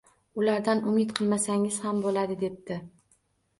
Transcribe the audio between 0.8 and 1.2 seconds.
umid